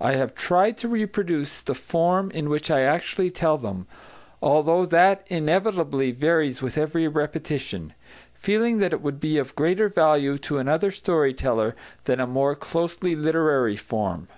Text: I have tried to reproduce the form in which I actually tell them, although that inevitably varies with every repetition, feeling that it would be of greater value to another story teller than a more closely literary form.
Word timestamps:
I 0.00 0.14
have 0.14 0.34
tried 0.34 0.78
to 0.78 0.88
reproduce 0.88 1.62
the 1.62 1.74
form 1.74 2.30
in 2.30 2.48
which 2.48 2.70
I 2.70 2.80
actually 2.80 3.30
tell 3.30 3.58
them, 3.58 3.86
although 4.40 4.86
that 4.86 5.26
inevitably 5.28 6.10
varies 6.10 6.62
with 6.62 6.78
every 6.78 7.06
repetition, 7.06 7.92
feeling 8.32 8.78
that 8.78 8.94
it 8.94 9.02
would 9.02 9.20
be 9.20 9.36
of 9.36 9.54
greater 9.54 9.90
value 9.90 10.38
to 10.38 10.56
another 10.56 10.90
story 10.90 11.34
teller 11.34 11.76
than 12.04 12.18
a 12.18 12.26
more 12.26 12.54
closely 12.54 13.14
literary 13.14 13.76
form. 13.76 14.28